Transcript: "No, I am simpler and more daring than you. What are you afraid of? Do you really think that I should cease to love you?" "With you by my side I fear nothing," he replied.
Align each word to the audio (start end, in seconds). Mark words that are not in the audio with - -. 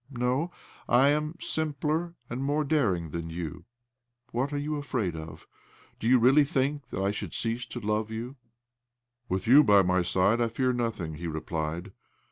"No, 0.25 0.49
I 0.89 1.09
am 1.09 1.35
simpler 1.39 2.15
and 2.27 2.43
more 2.43 2.63
daring 2.63 3.11
than 3.11 3.29
you. 3.29 3.65
What 4.31 4.51
are 4.51 4.57
you 4.57 4.77
afraid 4.77 5.15
of? 5.15 5.45
Do 5.99 6.09
you 6.09 6.17
really 6.17 6.43
think 6.43 6.87
that 6.87 7.03
I 7.03 7.11
should 7.11 7.35
cease 7.35 7.67
to 7.67 7.79
love 7.79 8.09
you?" 8.09 8.35
"With 9.29 9.45
you 9.45 9.63
by 9.63 9.83
my 9.83 10.01
side 10.01 10.41
I 10.41 10.47
fear 10.47 10.73
nothing," 10.73 11.13
he 11.17 11.27
replied. 11.27 11.91